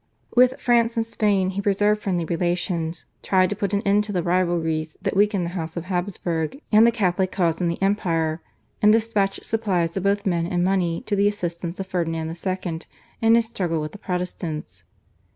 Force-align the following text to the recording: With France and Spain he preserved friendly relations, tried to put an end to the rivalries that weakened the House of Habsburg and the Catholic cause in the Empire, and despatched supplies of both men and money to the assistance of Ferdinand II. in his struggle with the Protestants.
With 0.35 0.59
France 0.59 0.97
and 0.97 1.05
Spain 1.05 1.51
he 1.51 1.61
preserved 1.61 2.01
friendly 2.01 2.25
relations, 2.25 3.05
tried 3.21 3.51
to 3.51 3.55
put 3.55 3.71
an 3.71 3.83
end 3.83 4.03
to 4.05 4.11
the 4.11 4.23
rivalries 4.23 4.97
that 5.03 5.15
weakened 5.15 5.45
the 5.45 5.49
House 5.51 5.77
of 5.77 5.83
Habsburg 5.85 6.59
and 6.71 6.87
the 6.87 6.91
Catholic 6.91 7.31
cause 7.31 7.61
in 7.61 7.67
the 7.67 7.79
Empire, 7.83 8.41
and 8.81 8.91
despatched 8.91 9.45
supplies 9.45 9.95
of 9.95 10.01
both 10.01 10.25
men 10.25 10.47
and 10.47 10.63
money 10.63 11.01
to 11.05 11.15
the 11.15 11.27
assistance 11.27 11.79
of 11.79 11.85
Ferdinand 11.85 12.31
II. 12.35 12.79
in 13.21 13.35
his 13.35 13.45
struggle 13.45 13.79
with 13.79 13.91
the 13.91 13.99
Protestants. 13.99 14.85